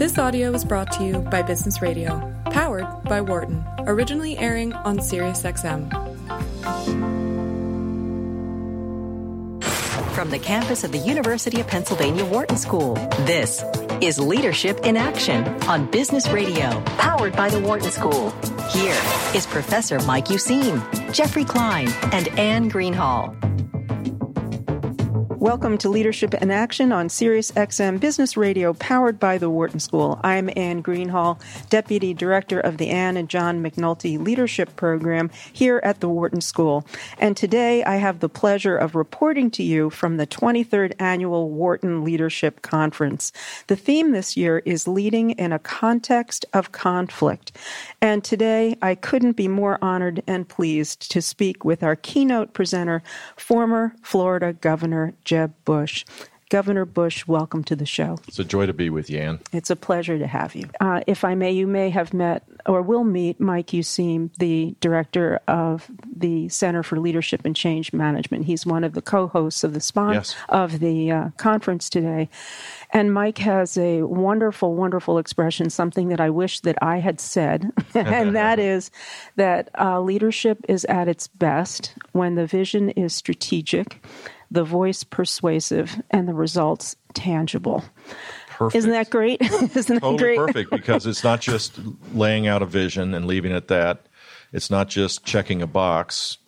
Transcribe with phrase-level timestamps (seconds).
[0.00, 4.96] This audio was brought to you by Business Radio, powered by Wharton, originally airing on
[4.96, 5.90] SiriusXM.
[10.14, 12.94] From the campus of the University of Pennsylvania Wharton School,
[13.26, 13.62] this
[14.00, 18.30] is Leadership in Action on Business Radio, powered by the Wharton School.
[18.70, 18.98] Here
[19.34, 23.49] is Professor Mike Useem, Jeffrey Klein, and Anne Greenhalgh.
[25.40, 30.20] Welcome to Leadership in Action on Sirius XM Business Radio, powered by the Wharton School.
[30.22, 36.00] I'm Anne Greenhalgh, Deputy Director of the Anne and John McNulty Leadership Program here at
[36.00, 36.86] the Wharton School.
[37.18, 42.04] And today I have the pleasure of reporting to you from the 23rd Annual Wharton
[42.04, 43.32] Leadership Conference.
[43.68, 47.56] The theme this year is Leading in a Context of Conflict.
[48.02, 53.02] And today I couldn't be more honored and pleased to speak with our keynote presenter,
[53.36, 56.04] former Florida Governor Jeb Bush.
[56.48, 58.18] Governor Bush, welcome to the show.
[58.26, 59.38] It's a joy to be with you, Anne.
[59.52, 60.68] It's a pleasure to have you.
[60.80, 65.38] Uh, if I may, you may have met or will meet Mike Useem, the director
[65.46, 68.46] of the Center for Leadership and Change Management.
[68.46, 70.34] He's one of the co-hosts of the spon- yes.
[70.48, 72.28] of the uh, conference today.
[72.92, 77.70] And Mike has a wonderful, wonderful expression, something that I wish that I had said,
[77.94, 78.90] and that is
[79.36, 84.04] that uh, leadership is at its best when the vision is strategic
[84.50, 87.84] the voice persuasive, and the results tangible.
[88.48, 88.76] Perfect.
[88.76, 89.40] Isn't that great?
[89.42, 90.38] Isn't that totally great?
[90.38, 91.78] perfect because it's not just
[92.12, 94.06] laying out a vision and leaving it at that.
[94.52, 96.38] It's not just checking a box,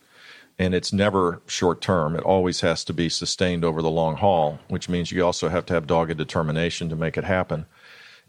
[0.58, 2.16] and it's never short term.
[2.16, 5.66] It always has to be sustained over the long haul, which means you also have
[5.66, 7.66] to have dogged determination to make it happen.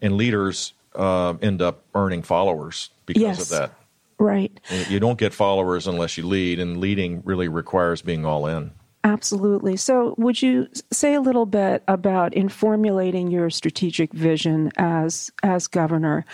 [0.02, 3.42] And leaders uh, end up earning followers because yes.
[3.42, 3.74] of that.
[4.20, 4.58] Right.
[4.88, 8.72] You don't get followers unless you lead, and leading really requires being all in.
[9.06, 9.76] Absolutely.
[9.76, 15.68] So, would you say a little bit about in formulating your strategic vision as as
[15.68, 16.26] governor?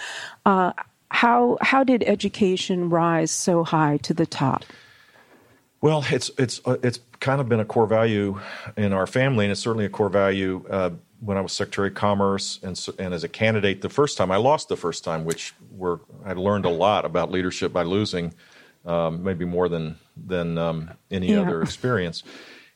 [0.46, 0.74] Uh,
[1.10, 4.64] how how did education rise so high to the top?
[5.82, 8.40] Well, it's it's uh, it's kind of been a core value
[8.78, 10.92] in our family, and it's certainly a core value uh,
[11.22, 14.30] when I was Secretary of Commerce and and as a candidate the first time.
[14.30, 18.34] I lost the first time, which were I learned a lot about leadership by losing,
[18.86, 21.42] um, maybe more than than um, any Yeah.
[21.42, 22.24] other experience.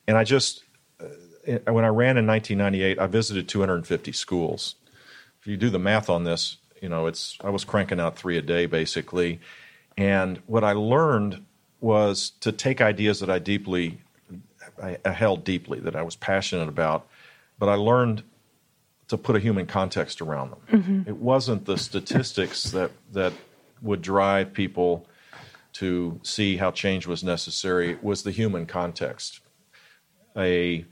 [0.06, 0.64] And I just,
[1.00, 4.76] uh, when I ran in 1998, I visited 250 schools.
[5.40, 8.38] If you do the math on this, you know, it's I was cranking out three
[8.38, 9.40] a day basically.
[9.96, 11.44] And what I learned
[11.80, 14.00] was to take ideas that I deeply,
[14.82, 17.06] I, I held deeply, that I was passionate about,
[17.58, 18.22] but I learned
[19.08, 21.04] to put a human context around them.
[21.06, 23.34] It wasn't the statistics that that
[23.82, 25.06] would drive people
[25.74, 27.98] to see how change was necessary.
[28.02, 29.40] Was the human context
[30.36, 30.84] a,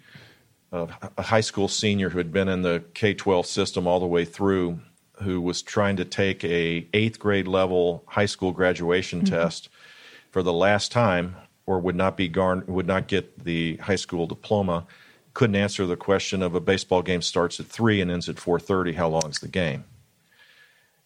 [0.72, 4.24] a, high school senior who had been in the K 12 system all the way
[4.24, 4.80] through,
[5.22, 9.34] who was trying to take a eighth grade level high school graduation mm-hmm.
[9.34, 9.68] test
[10.30, 14.26] for the last time, or would not be garn- would not get the high school
[14.26, 14.86] diploma.
[15.34, 18.58] Couldn't answer the question of a baseball game starts at three and ends at four
[18.58, 18.92] thirty.
[18.92, 19.84] How long is the game?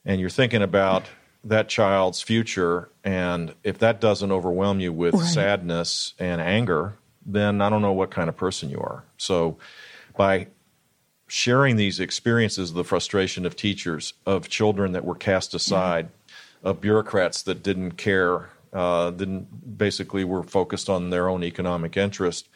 [0.05, 1.07] And you're thinking about
[1.49, 5.25] that child's future, and if that doesn't overwhelm you with Right.
[5.25, 9.05] sadness and anger, then I don't know what kind of person you are.
[9.17, 9.57] So,
[10.17, 10.49] by
[11.29, 16.09] sharing these experiences, of the frustration of teachers, of children that were cast aside,
[16.63, 22.49] of bureaucrats that didn't care, uh, didn't basically were focused on their own economic interest,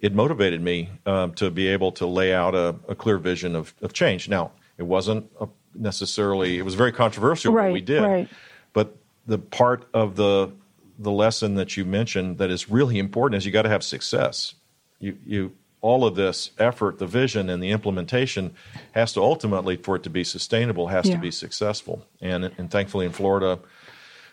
[0.00, 3.74] it motivated me um, to be able to lay out a, a clear vision of,
[3.80, 4.28] of change.
[4.28, 8.28] Now, it wasn't a necessarily, it was very controversial what we did, right.
[8.72, 8.96] but
[9.26, 10.50] the part of the
[10.98, 14.54] the lesson that you mentioned that is really important is you got to have success.
[15.00, 18.54] You you all of this effort, the vision and the implementation
[18.92, 21.16] has to ultimately for it to be sustainable has Yeah.
[21.16, 22.06] to be successful.
[22.20, 23.58] And and thankfully in Florida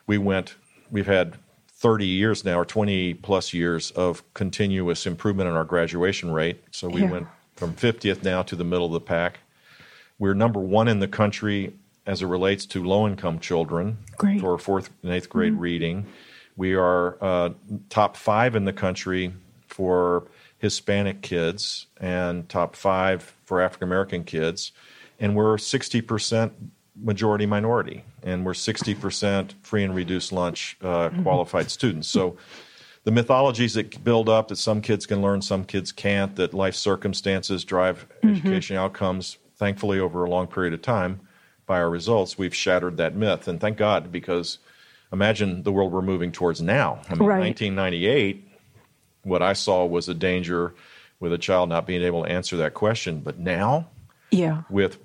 [0.07, 0.55] we went
[0.91, 1.35] we've had
[1.67, 6.63] 30 years now or 20 plus years of continuous improvement in our graduation rate.
[6.71, 7.11] So we Yeah.
[7.11, 9.39] went from 50th now to the middle of the pack.
[10.21, 11.73] We're number 1 in the country
[12.05, 14.39] as it relates to low income children Great.
[14.39, 16.05] for fourth and eighth grade reading.
[16.55, 17.49] We are uh,
[17.89, 19.33] top five in the country
[19.65, 20.27] for
[20.59, 24.73] Hispanic kids and top five for African American kids.
[25.19, 26.51] And we're 60%
[26.95, 28.03] majority minority.
[28.21, 32.07] And we're 60% free and reduced lunch uh, qualified students.
[32.07, 32.37] So
[33.05, 36.75] the mythologies that build up that some kids can learn, some kids can't, that life
[36.75, 41.19] circumstances drive education outcomes, thankfully, over a long period of time,
[41.67, 43.47] by our results, we've shattered that myth.
[43.47, 44.57] And thank God, because
[45.13, 46.99] imagine the world we're moving towards now.
[47.07, 47.39] I mean, Right.
[47.41, 48.43] 1998,
[49.21, 50.73] what I saw was a danger
[51.19, 53.19] with a child not being able to answer that question.
[53.19, 53.85] But now,
[54.31, 54.63] Yeah.
[54.67, 54.97] with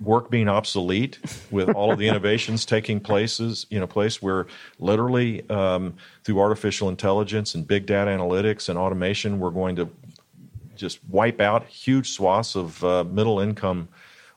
[0.00, 1.20] work being obsolete
[1.52, 4.48] with all of the innovations taking places, you know, place where
[4.80, 5.94] literally um,
[6.24, 9.88] through artificial intelligence and big data analytics and automation, we're going to
[10.82, 13.88] just wipe out huge swaths of uh, middle income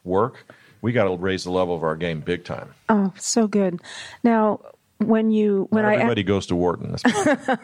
[0.04, 0.46] work.
[0.80, 2.72] We got to raise the level of our game big time.
[2.88, 3.80] Oh, so good.
[4.22, 4.60] Now,
[4.98, 6.94] when you when Not I everybody goes to Wharton.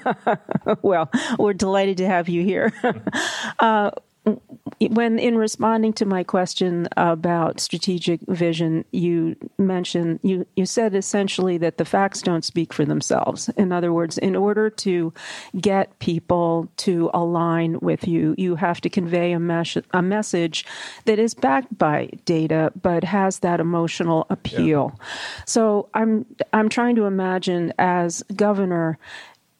[0.82, 1.08] well,
[1.38, 2.72] we're delighted to have you here.
[3.60, 3.92] uh,
[4.24, 11.58] when in responding to my question about strategic vision, you mentioned you you said essentially
[11.58, 13.48] that the facts don't speak for themselves.
[13.56, 15.12] In other words, in order to
[15.60, 20.64] get people to align with you, you have to convey a, mes- a message
[21.04, 24.92] that is backed by data but has that emotional appeal.
[24.96, 25.06] Yeah.
[25.46, 28.98] So I'm I'm trying to imagine as governor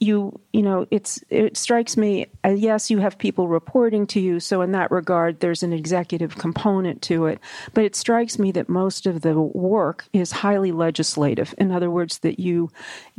[0.02, 4.40] you you know it's it strikes me uh, yes you have people reporting to you
[4.40, 7.40] so in that regard there's an executive component to it.
[7.74, 11.54] But it strikes me that most of the work is highly legislative.
[11.58, 12.70] In other words that you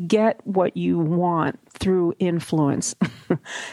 [0.08, 2.96] get what you want through influence.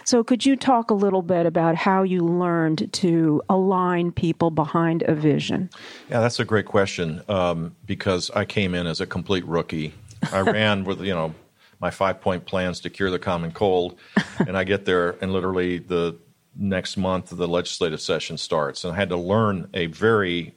[0.04, 5.02] So could you talk a little bit about how you learned to align people behind
[5.02, 5.68] a vision?
[6.08, 9.92] Yeah that's a great question um, because i came in as a complete rookie.
[10.32, 11.34] I ran with you know
[11.80, 13.98] my five point plans to cure the common cold.
[14.38, 16.16] and I get there, and literally the
[16.56, 20.54] next month the legislative session starts, and I had to learn a very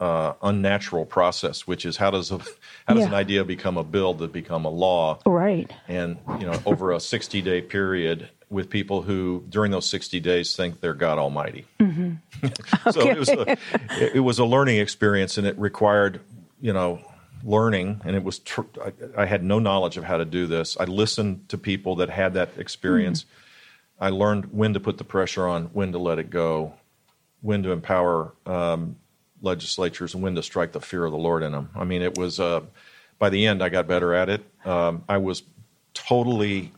[0.00, 2.38] uh, unnatural process, which is how does a
[2.86, 3.08] how does yeah.
[3.08, 5.18] an idea become a bill to become a law?
[5.24, 5.70] Right.
[5.88, 10.54] And you know, over a sixty day period with people who during those sixty days
[10.54, 11.66] think they're God Almighty.
[11.80, 12.46] Mm-hmm.
[12.90, 13.10] so okay.
[13.10, 13.56] it was a,
[14.14, 16.20] it was a learning experience, and it required
[16.60, 17.00] you know
[17.44, 20.76] learning, and it was tr- I, I, had no knowledge of how to do this.
[20.78, 23.24] I listened to people that had that experience.
[23.24, 23.26] mm
[23.98, 26.74] I learned when to put the pressure on, when to let it go,
[27.40, 28.96] when to empower um,
[29.40, 31.70] legislatures, and when to strike the fear of the Lord in them.
[31.74, 32.60] I mean, it was uh,
[33.18, 34.44] by the end I got better at it.
[34.66, 35.44] Um, I was
[35.94, 36.72] totally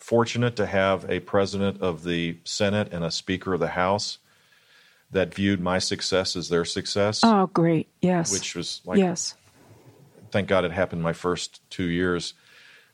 [0.00, 4.18] fortunate to have a president of the Senate and a Speaker of the House
[5.12, 7.20] that viewed my success as their success.
[7.22, 7.86] Oh, great!
[8.02, 9.36] Yes, which was like yes
[10.36, 12.34] thank God it happened my first two years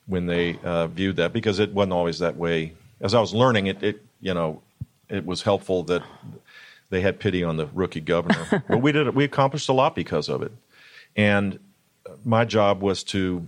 [0.05, 2.71] when they uh, viewed that because it wasn't always that way.
[3.01, 4.61] As I was learning it, it you know,
[5.09, 6.03] it was helpful that
[6.89, 8.63] they had pity on the rookie governor.
[8.69, 10.53] but we did we accomplished a lot because of it.
[11.17, 11.59] And
[12.23, 13.45] my job was to.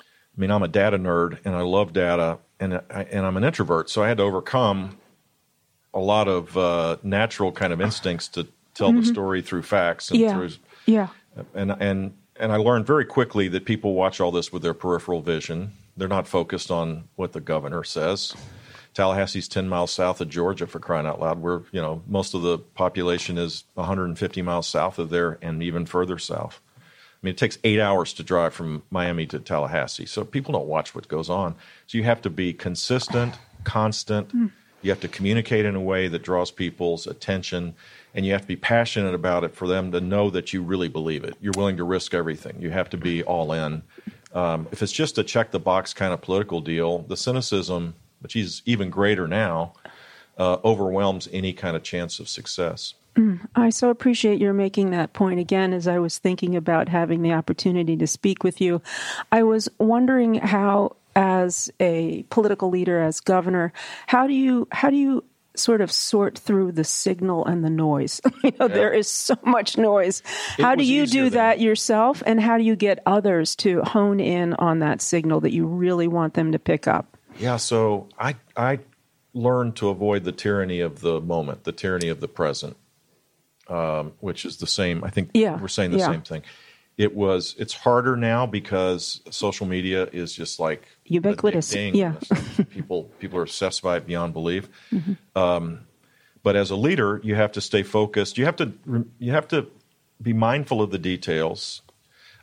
[0.00, 3.42] I mean, I'm a data nerd and I love data, and I, and I'm an
[3.42, 4.96] introvert, so I had to overcome
[5.92, 9.00] a lot of uh, natural kind of instincts to tell mm-hmm.
[9.00, 10.32] the story through facts and yeah.
[10.32, 10.50] through
[10.86, 11.08] yeah
[11.54, 15.20] and and and I learned very quickly that people watch all this with their peripheral
[15.20, 15.72] vision.
[15.96, 18.34] They're not focused on what the governor says.
[18.94, 21.40] Tallahassee's 10 miles south of Georgia for crying out loud.
[21.40, 25.86] Where, you know, most of the population is 150 miles south of there and even
[25.86, 26.60] further south.
[26.78, 30.06] I mean, it takes eight hours to drive from Miami to Tallahassee.
[30.06, 31.54] So people don't watch what goes on.
[31.86, 34.32] So you have to be consistent, constant.
[34.32, 34.46] Hmm.
[34.82, 37.74] You have to communicate in a way that draws people's attention
[38.14, 40.88] and you have to be passionate about it for them to know that you really
[40.88, 41.36] believe it.
[41.40, 42.56] You're willing to risk everything.
[42.60, 43.82] You have to be all in.
[44.34, 48.36] Um, if it's just a check the box kind of political deal, the cynicism, which
[48.36, 49.74] is even greater now,
[50.38, 52.94] uh, overwhelms any kind of chance of success.
[53.16, 57.22] Mm, I so appreciate your making that point again as I was thinking about having
[57.22, 58.80] the opportunity to speak with you.
[59.32, 63.72] I was wondering how as a political leader as governor
[64.06, 65.24] how do you how do you
[65.54, 68.20] sort of sort through the signal and the noise.
[68.44, 68.74] you know, yeah.
[68.74, 70.22] there is so much noise.
[70.58, 71.32] It how do you do than...
[71.34, 75.52] that yourself and how do you get others to hone in on that signal that
[75.52, 77.16] you really want them to pick up?
[77.38, 78.80] Yeah, so I I
[79.32, 82.76] learned to avoid the tyranny of the moment, the tyranny of the present.
[83.68, 85.04] Um, which is the same.
[85.04, 85.56] I think yeah.
[85.56, 86.10] we're saying the yeah.
[86.10, 86.42] same thing
[87.00, 91.74] it was it's harder now because social media is just like ubiquitous.
[91.74, 92.12] Yeah,
[92.68, 94.68] people people are obsessed by it beyond belief.
[94.92, 95.14] Mm-hmm.
[95.34, 95.86] Um,
[96.42, 98.36] but as a leader, you have to stay focused.
[98.36, 98.74] You have to
[99.18, 99.68] you have to
[100.20, 101.80] be mindful of the details.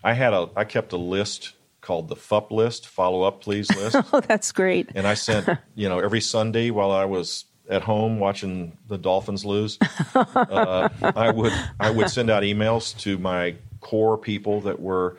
[0.04, 3.96] I had a I kept a list called the FUP list, follow up please list.
[4.12, 4.90] oh, that's great.
[4.96, 9.46] And I sent you know every Sunday while I was at home watching the Dolphins
[9.46, 9.78] lose,
[10.16, 15.17] uh, I would I would send out emails to my core people that were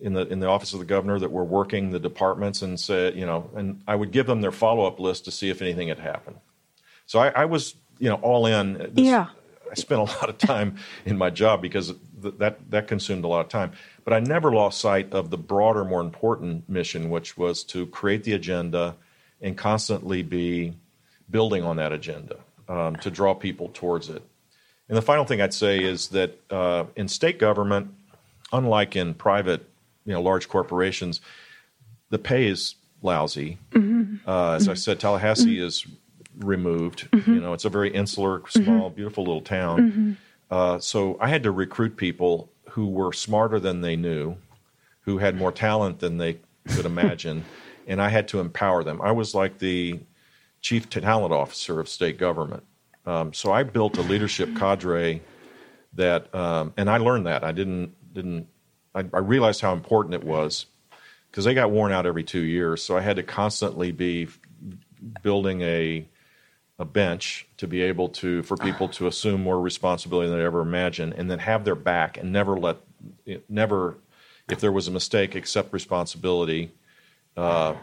[0.00, 3.14] in the in the office of the governor that were working the departments and said,
[3.14, 5.88] you know, and I would give them their follow up list to see if anything
[5.88, 6.38] had happened.
[7.06, 8.74] So I, I was, you know, all in.
[8.92, 9.28] This, yeah.
[9.70, 13.28] I spent a lot of time in my job because th- that that consumed a
[13.28, 13.72] lot of time.
[14.04, 18.24] But I never lost sight of the broader, more important mission, which was to create
[18.24, 18.96] the agenda
[19.40, 20.74] and constantly be
[21.30, 22.36] building on that agenda
[22.68, 24.22] um, to draw people towards it.
[24.88, 27.94] And the final thing I'd say is that uh, in state government,
[28.52, 29.66] unlike in private,
[30.04, 31.20] you know, large corporations,
[32.10, 33.58] the pay is lousy.
[33.70, 34.28] Mm-hmm.
[34.28, 34.72] Uh, as mm-hmm.
[34.72, 35.64] I said, Tallahassee mm-hmm.
[35.64, 35.86] is
[36.38, 37.08] removed.
[37.12, 40.16] You know, it's a very insular, small, beautiful little town.
[40.50, 44.36] Uh, so I had to recruit people who were smarter than they knew,
[45.02, 47.44] who had more talent than they could imagine,
[47.86, 49.00] and I had to empower them.
[49.00, 50.00] I was like the
[50.60, 52.64] chief talent officer of state government.
[53.04, 55.22] Um, so I built a leadership cadre
[55.94, 57.44] that, um, and I learned that.
[57.44, 58.48] I didn't didn't.
[58.94, 60.66] I, I realized how important it was
[61.30, 62.82] because they got worn out every two years.
[62.82, 64.28] So I had to constantly be
[65.22, 66.06] building a
[66.78, 70.60] a bench to be able to for people to assume more responsibility than they ever
[70.60, 72.76] imagined, and then have their back and never let
[73.48, 73.96] never
[74.48, 76.72] if there was a mistake accept responsibility.
[77.36, 77.74] Uh,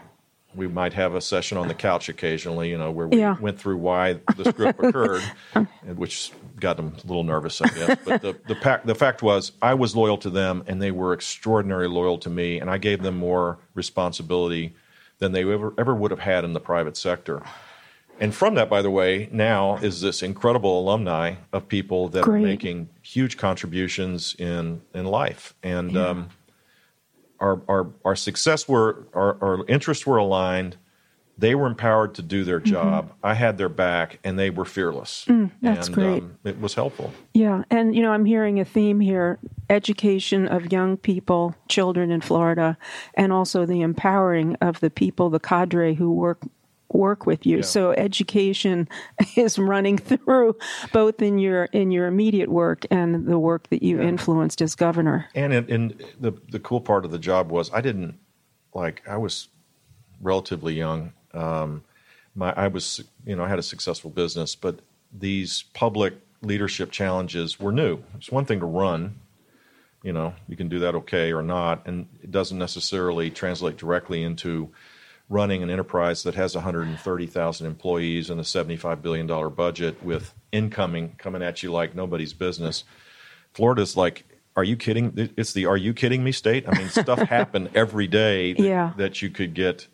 [0.54, 3.38] we might have a session on the couch occasionally, you know, where we yeah.
[3.38, 5.22] went through why the screw up occurred,
[5.94, 7.98] which got them a little nervous, I guess.
[8.04, 11.12] But the the, pac- the fact was, I was loyal to them, and they were
[11.12, 14.74] extraordinarily loyal to me, and I gave them more responsibility
[15.18, 17.42] than they ever ever would have had in the private sector.
[18.18, 22.42] And from that, by the way, now is this incredible alumni of people that Great.
[22.42, 25.92] are making huge contributions in in life, and.
[25.92, 26.08] Yeah.
[26.08, 26.28] Um,
[27.40, 30.76] our, our, our success were, our, our interests were aligned.
[31.38, 32.70] They were empowered to do their mm-hmm.
[32.70, 33.04] job.
[33.06, 33.26] Mm-hmm.
[33.26, 35.24] I had their back, and they were fearless.
[35.26, 36.22] Mm, that's and, great.
[36.22, 37.14] Um, it was helpful.
[37.32, 39.38] Yeah, and you know, I'm hearing a theme here:
[39.70, 42.76] education of young people, children in Florida,
[43.14, 46.42] and also the empowering of the people, the cadre who work
[46.94, 47.58] work with you.
[47.58, 47.62] Yeah.
[47.62, 48.88] So education
[49.36, 50.56] is running through
[50.92, 54.08] both in your in your immediate work and the work that you yeah.
[54.08, 55.28] influenced as governor.
[55.34, 58.18] And in, in, the the cool part of the job was I didn't
[58.74, 59.48] like I was
[60.20, 61.12] relatively young.
[61.32, 61.84] Um,
[62.34, 64.80] my I was you know I had a successful business, but
[65.12, 68.02] these public leadership challenges were new.
[68.16, 69.20] It's one thing to run.
[70.02, 74.22] You know, you can do that okay or not, and it doesn't necessarily translate directly
[74.22, 74.70] into
[75.30, 81.14] running an enterprise that has 130,000 employees and a 75 billion dollar budget with incoming
[81.16, 82.84] coming at you like nobody's business.
[83.54, 84.24] Florida's like,
[84.56, 85.30] are you kidding?
[85.36, 86.68] It's the are you kidding me state.
[86.68, 88.92] I mean, stuff happened every day that, yeah.
[88.96, 89.86] that you could get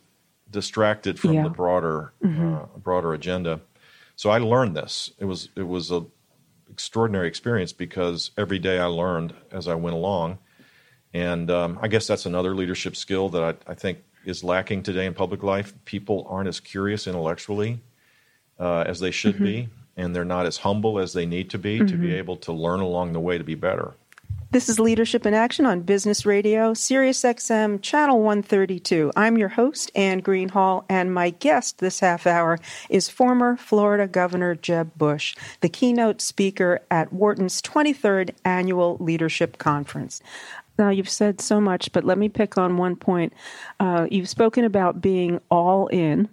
[0.49, 1.43] distracted from yeah.
[1.43, 2.55] the broader mm-hmm.
[2.55, 3.61] uh, broader agenda.
[4.15, 5.11] So I learned this.
[5.19, 6.05] It was it was a
[6.71, 10.39] extraordinary experience because every day I learned as I went along.
[11.13, 15.05] And um, I guess that's another leadership skill that I, I think is lacking today
[15.05, 15.73] in public life.
[15.85, 17.79] People aren't as curious intellectually
[18.59, 19.43] uh, as they should mm-hmm.
[19.43, 21.87] be, and they're not as humble as they need to be mm-hmm.
[21.87, 22.17] to be mm-hmm.
[22.17, 23.93] able to learn along the way to be better.
[24.49, 29.11] This is Leadership in Action on Business Radio, Sirius XM, Channel 132.
[29.13, 32.57] I'm your host, Anne Greenhalgh, and my guest this half hour
[32.89, 40.21] is former Florida Governor Jeb Bush, the keynote speaker at Wharton's 23rd Annual Leadership Conference.
[40.77, 43.33] Now, you've said so much, but let me pick on one point.
[43.79, 46.29] Uh, you've spoken about being all in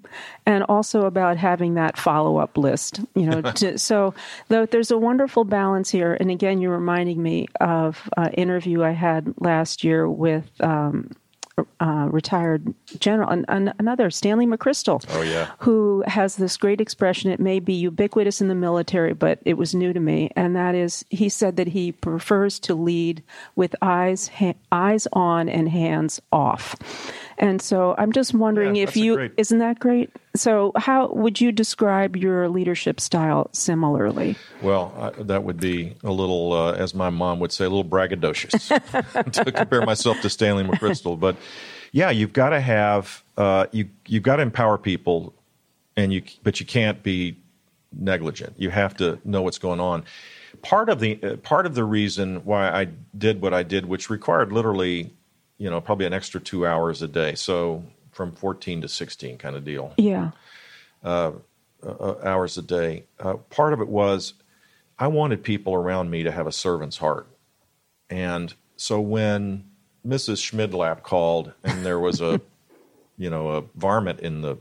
[0.47, 3.01] and also about having that follow up list.
[3.15, 4.15] You know, to, so
[4.49, 6.17] though there's a wonderful balance here.
[6.19, 11.11] And again, you're reminding me of an interview I had last year with um,
[11.81, 15.05] uh, retired general, an, an, another Stanley McChrystal.
[15.11, 17.31] Oh yeah, who has this great expression.
[17.31, 20.75] It may be ubiquitous in the military, but it was new to me, and that
[20.75, 23.23] is, he said that he prefers to lead
[23.55, 26.77] with eyes ha- eyes on and hands off.
[27.39, 29.33] And so I'm just wondering yeah, if you great...
[29.37, 30.11] isn't that great?
[30.37, 34.37] So how would you describe your leadership style similarly?
[34.63, 37.85] Well, I, that would be a little, uh, as my mom would say, a little
[37.85, 41.19] braggadocious to compare myself to Stanley McChrystal.
[41.19, 41.37] But
[41.93, 45.35] yeah, you've got to have uh, you you've got to empower people,
[45.97, 47.39] and you but you can't be
[47.93, 48.55] negligent.
[48.57, 50.05] You have to know what's going on.
[50.63, 54.11] Part of the uh, part of the reason why I did what I did, which
[54.11, 55.13] required literally
[55.59, 57.35] you know, probably an extra two hours a day.
[57.35, 59.95] So from 14 to 16 kind of deal.
[59.97, 60.31] Yeah.
[61.03, 61.33] Uh,
[61.83, 63.05] uh, hours a day.
[63.21, 64.35] Uh, part of it was
[64.99, 67.27] I wanted people around me to have a servant's heart.
[68.09, 69.65] And so when
[70.07, 70.43] Mrs.
[70.43, 72.41] Schmidlap called and there was a,
[73.19, 74.57] you know, a varmint in the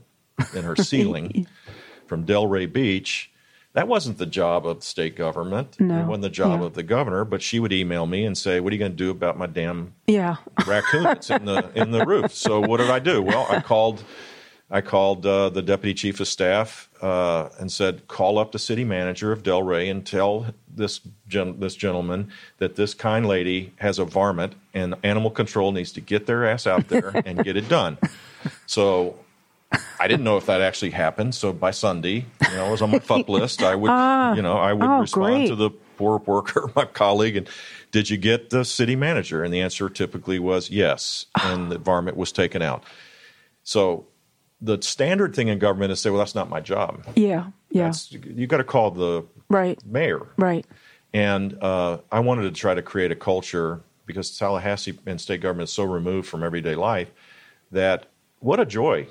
[0.54, 1.46] in her ceiling
[2.06, 3.30] from Delray Beach,
[3.74, 5.78] that wasn't the job of the state government.
[5.80, 6.00] No.
[6.00, 6.66] It wasn't the job yeah.
[6.66, 8.96] of the governor, but she would email me and say, What are you going to
[8.96, 10.36] do about my damn yeah.
[10.66, 12.32] raccoon that's in the in the roof?
[12.32, 13.20] So what did I do?
[13.20, 14.04] Well, I called
[14.70, 18.84] I called uh, the deputy chief of staff uh, and said, "Call up the city
[18.84, 24.04] manager of Delray and tell this gen- this gentleman that this kind lady has a
[24.04, 27.98] varmint, and animal control needs to get their ass out there and get it done."
[28.66, 29.16] So
[29.98, 31.34] I didn't know if that actually happened.
[31.34, 33.62] So by Sunday, you know, I was on my FUP list.
[33.62, 35.48] I would, ah, you know, I would oh, respond great.
[35.48, 37.48] to the poor worker, my colleague, and
[37.90, 39.42] did you get the city manager?
[39.42, 42.84] And the answer typically was yes, and the varmint was taken out.
[43.62, 44.06] So
[44.60, 47.04] the standard thing in government is say, well, that's not my job.
[47.16, 47.84] Yeah, yeah.
[47.84, 49.78] That's, you got to call the right.
[49.86, 50.26] mayor.
[50.36, 50.66] Right.
[51.12, 55.68] And uh, I wanted to try to create a culture because Tallahassee and state government
[55.68, 57.10] is so removed from everyday life
[57.70, 58.06] that
[58.40, 59.06] what a joy.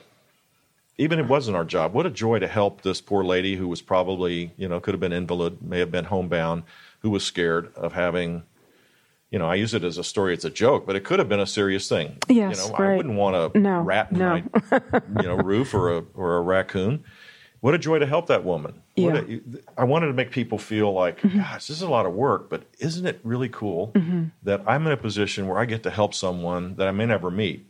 [0.97, 3.67] Even if it wasn't our job, what a joy to help this poor lady who
[3.67, 6.63] was probably, you know, could have been invalid, may have been homebound,
[6.99, 8.43] who was scared of having,
[9.31, 11.27] you know, I use it as a story, it's a joke, but it could have
[11.27, 12.17] been a serious thing.
[12.29, 12.93] Yes, you know, right.
[12.93, 14.43] I wouldn't want a No, rat in no.
[14.71, 14.81] my,
[15.19, 17.03] you know, roof or a or a raccoon.
[17.61, 18.81] What a joy to help that woman.
[18.95, 19.11] Yeah.
[19.21, 19.55] Mm-hmm.
[19.55, 22.49] a- I wanted to make people feel like, gosh, this is a lot of work,
[22.49, 23.93] but isn't it really cool
[24.43, 27.31] that I'm in a position where I get to help someone that I may never
[27.31, 27.65] meet?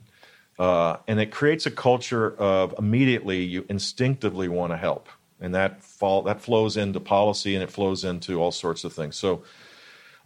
[0.58, 5.08] Uh, and it creates a culture of immediately you instinctively want to help,
[5.40, 9.16] and that fall that flows into policy and it flows into all sorts of things.
[9.16, 9.42] So.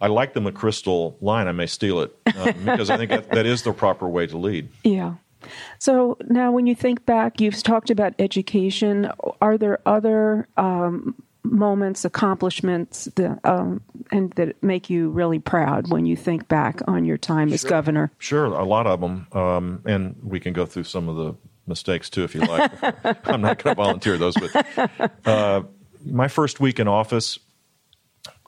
[0.01, 1.49] I like the McChrystal line.
[1.49, 4.37] I may steal it uh, because I think that, that is the proper way to
[4.37, 4.69] lead.
[4.85, 5.15] Yeah.
[5.77, 9.11] So now, when you think back, you've talked about education.
[9.41, 13.81] Are there other um, moments, accomplishments, that, um,
[14.11, 18.11] and that make you really proud when you think back on your time as governor?
[18.17, 21.35] Sure, a lot of them, um, and we can go through some of the
[21.67, 22.71] mistakes too if you like.
[23.27, 25.63] I'm not going to volunteer those, but uh,
[26.05, 27.39] my first week in office,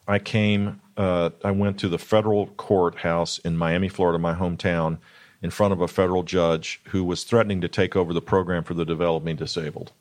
[0.07, 0.81] I came.
[0.97, 4.97] Uh, I went to the federal courthouse in Miami, Florida, my hometown,
[5.41, 8.73] in front of a federal judge who was threatening to take over the program for
[8.73, 9.93] the developmentally disabled.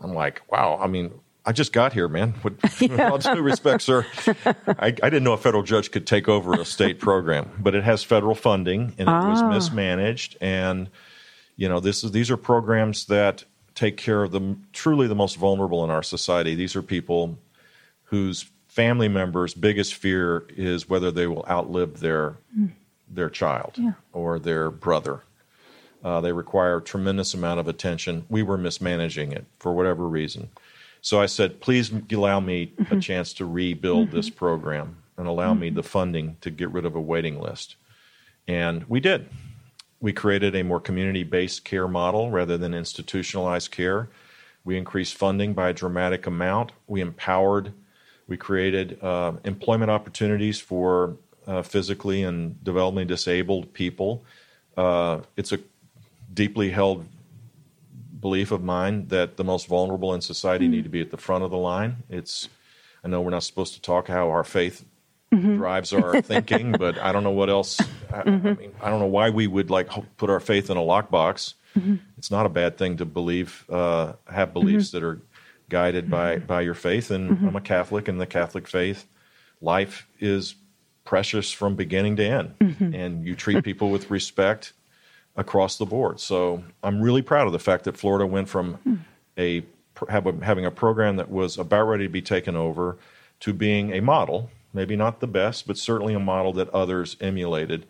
[0.00, 0.78] I'm like, wow.
[0.80, 1.12] I mean,
[1.50, 2.34] I just got here, man.
[2.44, 4.06] With, with all due respect, sir,
[4.46, 7.82] I, I didn't know a federal judge could take over a state program, but it
[7.82, 10.36] has federal funding and it was mismanaged.
[10.40, 10.90] And
[11.56, 13.42] you know, this is these are programs that
[13.74, 16.54] take care of the truly the most vulnerable in our society.
[16.54, 17.36] These are people
[18.04, 22.36] whose family members' biggest fear is whether they will outlive their
[23.10, 23.76] their child
[24.12, 25.22] or their brother.
[26.04, 28.24] Uh, they require a tremendous amount of attention.
[28.28, 30.50] We were mismanaging it for whatever reason.
[31.02, 35.70] So I said, please allow me a chance to rebuild this program and allow me
[35.70, 37.76] the funding to get rid of a waiting list.
[38.46, 39.28] And we did.
[40.00, 44.08] We created a more community based care model rather than institutionalized care.
[44.64, 46.72] We increased funding by a dramatic amount.
[46.86, 47.72] We empowered,
[48.26, 54.24] we created uh, employment opportunities for uh, physically and developmentally disabled people.
[54.76, 55.58] Uh, it's a
[56.32, 57.06] deeply held
[58.20, 60.84] belief of mine that the most vulnerable in society need hmm.
[60.84, 61.96] to be at the front of the line.
[62.08, 62.48] It's
[63.02, 64.84] I know we're not supposed to talk how our faith
[65.32, 65.56] mm-hmm.
[65.56, 67.80] drives our thinking, but I don't know what else.
[68.12, 68.60] I, I mm-hmm.
[68.60, 71.54] mean, I don't know why we would like put our faith in a lockbox.
[71.78, 71.96] Mm-hmm.
[72.18, 75.20] It's not a bad thing to believe, uh, have beliefs that are
[75.68, 77.10] guided by by your faith.
[77.10, 79.06] And I'm a Catholic, and the Catholic faith,
[79.60, 80.56] life is
[81.04, 82.54] precious from beginning to end,
[82.94, 84.72] and you treat people with respect
[85.40, 86.20] across the board.
[86.20, 88.78] So I'm really proud of the fact that Florida went from
[89.36, 89.64] a
[90.08, 92.96] a, having a program that was about ready to be taken over
[93.40, 97.86] to being a model, maybe not the best, but certainly a model that others emulated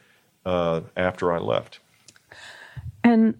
[0.46, 1.80] uh, after I left.
[3.02, 3.34] And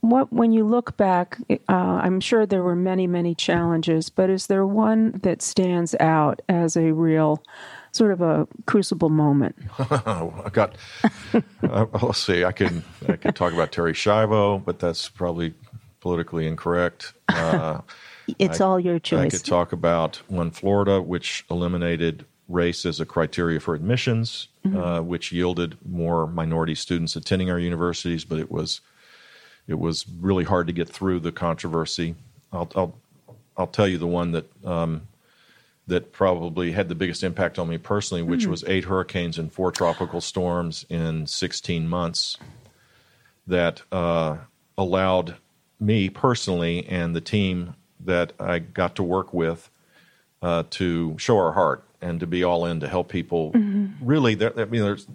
[0.00, 4.46] what, when you look back, uh, I'm sure there were many, many challenges, but is
[4.46, 7.42] there one that stands out as a real
[7.92, 9.54] sort of a crucible moment?
[9.78, 10.76] I got.
[11.62, 12.44] uh, let's see.
[12.44, 15.54] I can I could talk about Terri Schiavo, but that's probably
[16.00, 17.12] politically incorrect.
[17.32, 17.80] Uh,
[18.38, 19.34] It's I- all your choice.
[19.34, 25.00] I could talk about one Florida, which eliminated race as a criteria for admissions, uh,
[25.00, 28.80] which yielded more minority students attending our universities, but it was
[29.66, 32.14] it was really hard to get through the controversy.
[32.52, 32.94] I'll I'll,
[33.56, 35.02] I'll tell you the one that um,
[35.92, 39.70] that probably had the biggest impact on me personally, which was eight hurricanes and four
[39.70, 42.38] tropical storms in 16 months
[43.46, 44.38] that uh,
[44.78, 45.36] allowed
[45.78, 49.68] me personally and the team that I got to work with
[50.40, 53.52] uh, to show our heart and to be all in to help people.
[54.00, 55.06] Really, there, I mean, there's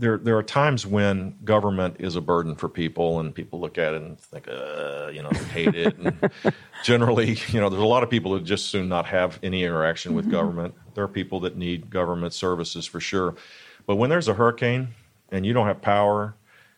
[0.00, 3.92] there there are times when government is a burden for people, and people look at
[3.94, 5.96] it and think, uh, you know, they hate it.
[5.98, 6.30] And
[6.84, 10.14] generally, you know, there's a lot of people that just soon not have any interaction
[10.14, 10.74] with government.
[10.94, 13.34] There are people that need government services for sure,
[13.86, 14.88] but when there's a hurricane
[15.30, 16.34] and you don't have power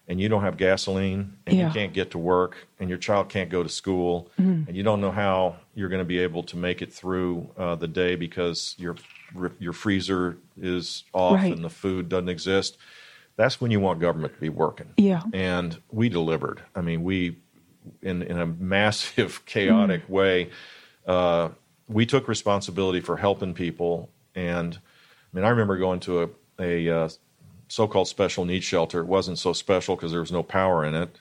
[0.09, 1.69] and you don't have gasoline and Yeah.
[1.69, 5.01] you can't get to work and your child can't go to school and you don't
[5.01, 8.75] know how you're going to be able to make it through uh, the day because
[8.79, 8.97] your
[9.61, 11.53] your freezer is off Right.
[11.55, 12.77] and the food doesn't exist
[13.37, 15.23] that's when you want government to be working Yeah.
[15.33, 17.37] and we delivered i mean we
[18.01, 20.51] in in a massive chaotic way
[21.07, 21.49] uh,
[21.88, 24.11] we took responsibility for helping people.
[24.35, 26.29] And I mean, I remember going to a,
[26.88, 27.09] a uh,
[27.68, 29.01] so called special needs shelter.
[29.01, 31.21] It wasn't so special because there was no power in it.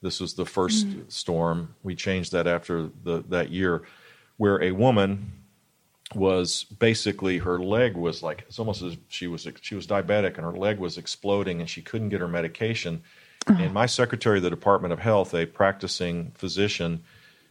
[0.00, 1.12] This was the 1st mm.
[1.12, 1.74] storm.
[1.82, 3.82] We changed that after the, that year,
[4.36, 5.32] where a woman
[6.14, 10.44] was basically her leg was like it's almost as she was she was diabetic and
[10.44, 13.02] her leg was exploding and she couldn't get her medication.
[13.46, 13.54] Oh.
[13.54, 17.02] And my secretary of the Department of Health, a practicing physician,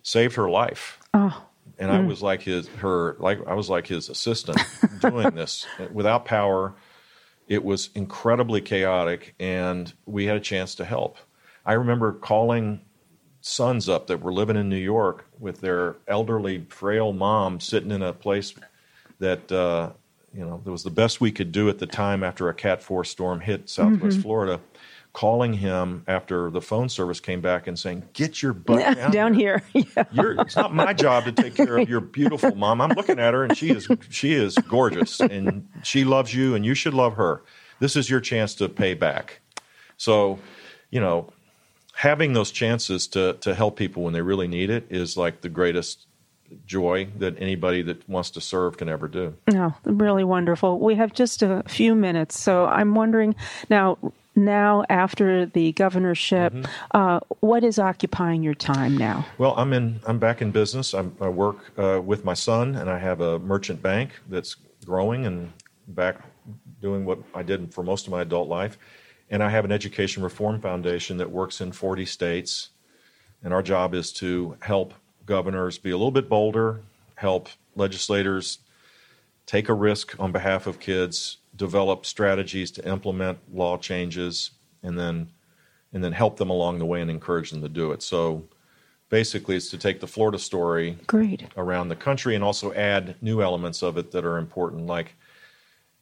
[0.04, 1.00] saved her life.
[1.14, 1.46] Oh.
[1.78, 1.96] And mm.
[1.96, 4.60] I was like his her like I was like his assistant
[5.02, 6.74] doing this without power.
[7.48, 11.18] It was incredibly chaotic, and we had a chance to help.
[11.66, 12.82] I remember calling
[13.48, 18.02] sons up that were living in New York with their elderly, frail mom sitting in
[18.02, 18.54] a place
[19.20, 19.92] that uh,
[20.34, 22.84] you know that was the best we could do at the time after a Cat
[22.84, 24.22] Four storm hit Southwest mm-hmm.
[24.22, 24.60] Florida.
[25.14, 29.34] Calling him after the phone service came back and saying, "Get your butt down, down
[29.34, 30.04] here." Yeah.
[30.14, 32.82] it's not my job to take care of your beautiful mom.
[32.82, 36.64] I'm looking at her, and she is she is gorgeous, and she loves you, and
[36.64, 37.42] you should love her.
[37.80, 39.40] This is your chance to pay back.
[39.96, 40.38] So,
[40.92, 41.32] you know,
[41.98, 45.50] having those chances to to help people when they really need it is like the
[45.50, 46.06] greatest
[46.66, 49.36] joy that anybody that wants to serve can ever do.
[49.52, 50.80] No, really wonderful.
[50.80, 53.36] We have just a few minutes, so I'm wondering
[53.70, 53.98] now.
[54.36, 56.66] Now, after the governorship, mm-hmm.
[56.92, 59.26] uh, what is occupying your time now?
[59.40, 60.00] Well, I'm in.
[60.06, 60.94] I'm back in business.
[60.94, 64.56] I'm, i work uh, with my son, and I have a merchant bank that's
[64.86, 65.52] growing and
[65.88, 66.18] back
[66.84, 68.78] doing what I did for most of my adult life.
[69.30, 72.70] And I have an education reform foundation that works in 40 states.
[73.44, 74.94] And our job is to help
[75.26, 76.82] governors be a little bit bolder,
[77.16, 78.60] help legislators
[79.46, 84.52] take a risk on behalf of kids, develop strategies to implement law changes,
[84.84, 85.30] and then
[85.94, 88.04] and then help them along the way and encourage them to do it.
[88.04, 88.44] So
[89.10, 91.46] basically it's to take the Florida story Great.
[91.56, 95.16] around the country and also add new elements of it that are important like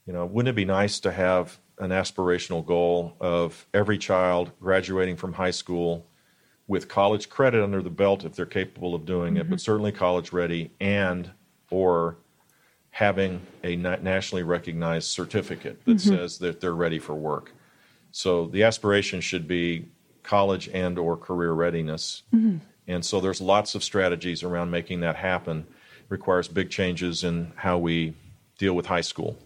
[0.06, 5.18] you know, wouldn't it be nice to have an aspirational goal of every child graduating
[5.18, 6.06] from high school
[6.68, 9.42] with college credit under the belt if they're capable of doing mm-hmm.
[9.42, 11.30] it, but certainly college ready and
[11.70, 12.18] or
[12.90, 16.16] having a nationally recognized certificate that mm-hmm.
[16.16, 17.52] says that they're ready for work.
[18.12, 19.90] So the aspiration should be
[20.24, 22.24] college and or career readiness.
[22.34, 22.58] Mm-hmm.
[22.88, 25.66] And so there's lots of strategies around making that happen.
[26.00, 28.14] It requires big changes in how we
[28.58, 29.38] deal with high school.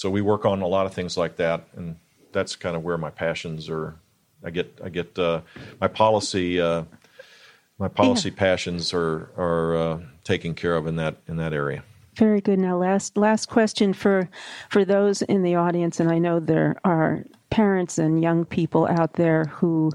[0.00, 1.94] So we work on a lot of things like that, and
[2.32, 3.96] that's kind of where my passions are.
[4.42, 5.42] I get I get uh,
[5.78, 6.84] my policy uh,
[7.78, 8.34] my policy yeah.
[8.38, 11.84] passions are are uh, taken care of in that in that area.
[12.16, 12.58] Very good.
[12.58, 14.30] Now, last last question for
[14.70, 19.12] for those in the audience, and I know there are parents and young people out
[19.12, 19.92] there who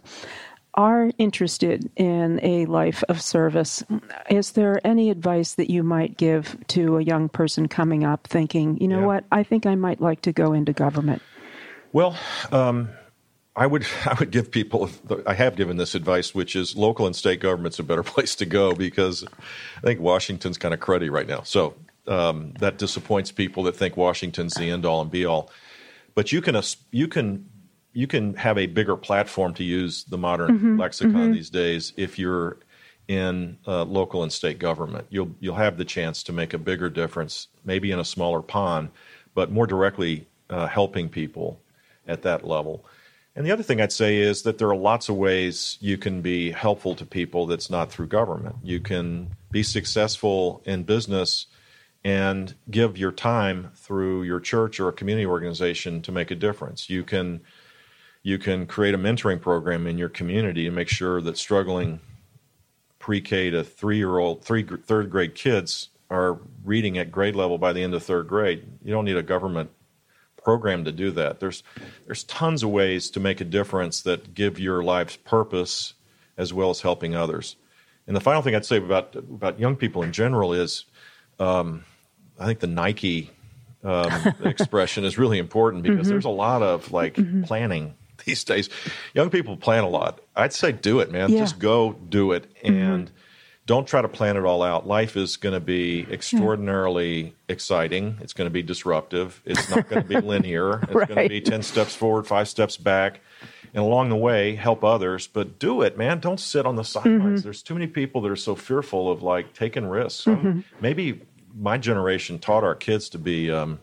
[0.75, 3.83] are interested in a life of service,
[4.29, 8.77] is there any advice that you might give to a young person coming up thinking,
[8.79, 9.05] you know yeah.
[9.05, 11.21] what, I think I might like to go into government?
[11.93, 12.17] Well,
[12.51, 12.89] um,
[13.55, 14.89] I would I would give people
[15.25, 18.45] I have given this advice, which is local and state government's a better place to
[18.45, 19.23] go because
[19.77, 21.41] I think Washington's kind of cruddy right now.
[21.43, 21.75] So
[22.07, 25.49] um, that disappoints people that think Washington's the end all and be all.
[26.13, 26.61] But you can
[26.91, 27.49] you can
[27.95, 31.31] you can have a bigger platform to use the modern mm-hmm, lexicon mm-hmm.
[31.31, 32.57] these days if you're
[33.07, 35.07] in uh, local and state government.
[35.09, 38.89] You'll you'll have the chance to make a bigger difference, maybe in a smaller pond,
[39.33, 41.59] but more directly uh, helping people
[42.05, 42.85] at that level.
[43.33, 46.21] And the other thing I'd say is that there are lots of ways you can
[46.21, 48.57] be helpful to people that's not through government.
[48.63, 51.47] You can be successful in business
[52.03, 56.89] and give your time through your church or a community organization to make a difference.
[56.89, 57.41] You can
[58.25, 61.99] you can create a mentoring program in your community and make sure that struggling
[62.97, 67.93] pre-K to three-year-old, three third grade kids are reading at grade level by the end
[67.93, 68.65] of third grade.
[68.83, 69.69] You don't need a government
[70.43, 71.39] program to do that.
[71.39, 71.61] There's
[72.07, 75.93] there's tons of ways to make a difference that give your lives purpose
[76.35, 77.57] as well as helping others.
[78.07, 80.85] And the final thing I'd say about about young people in general is,
[81.37, 81.85] um,
[82.39, 83.29] I think the Nike
[83.83, 86.09] um, expression is really important because mm-hmm.
[86.09, 87.43] there's a lot of like mm-hmm.
[87.43, 87.93] planning
[88.35, 88.69] these days.
[89.13, 90.19] Young people plan a lot.
[90.35, 91.31] I'd say do it, man.
[91.31, 91.39] Yeah.
[91.39, 93.15] Just go do it and mm-hmm.
[93.65, 94.87] don't try to plan it all out.
[94.87, 97.29] Life is going to be extraordinarily yeah.
[97.49, 98.17] exciting.
[98.21, 99.41] It's going to be disruptive.
[99.45, 100.79] It's not going to be linear.
[100.83, 101.07] It's right.
[101.07, 103.21] going to be 10 steps forward, 5 steps back.
[103.73, 106.21] And along the way, help others, but do it, man.
[106.21, 107.21] Don't sit on the sidelines.
[107.21, 107.35] Mm-hmm.
[107.41, 110.25] There's too many people that are so fearful of like taking risks.
[110.25, 110.61] Mm-hmm.
[110.79, 111.21] Maybe
[111.53, 113.79] my generation taught our kids to be um,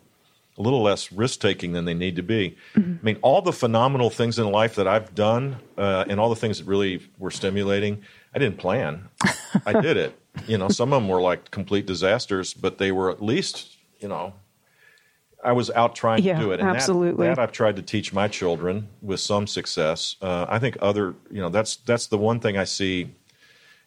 [0.59, 2.57] a little less risk taking than they need to be.
[2.75, 2.95] Mm-hmm.
[3.01, 6.37] I mean, all the phenomenal things in life that I've done uh, and all the
[6.37, 8.03] things that really were stimulating,
[8.35, 9.09] I didn't plan.
[9.67, 10.19] I did it.
[10.47, 14.09] You know, some of them were like complete disasters, but they were at least, you
[14.09, 14.35] know,
[15.45, 16.61] I was out trying yeah, to do it.
[16.61, 17.27] And absolutely.
[17.27, 20.17] That, that, I've tried to teach my children with some success.
[20.23, 23.11] Uh, I think other, you know, that's that's the one thing I see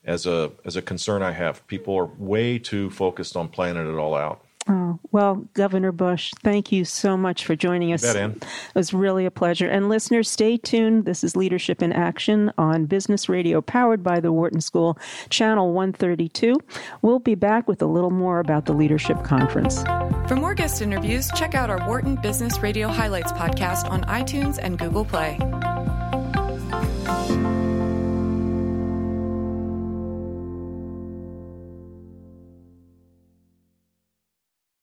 [0.03, 1.65] as a as a concern I have.
[1.67, 4.44] People are way too focused on planning it all out.
[4.67, 8.01] Oh, well, Governor Bush, thank you so much for joining us.
[8.01, 9.67] Bet, it was really a pleasure.
[9.67, 11.05] And listeners, stay tuned.
[11.05, 14.97] This is Leadership in Action on Business Radio, powered by the Wharton School,
[15.29, 16.59] channel 132.
[17.03, 19.83] We'll be back with a little more about the Leadership Conference.
[20.27, 24.79] For more guest interviews, check out our Wharton Business Radio Highlights podcast on iTunes and
[24.79, 25.37] Google Play.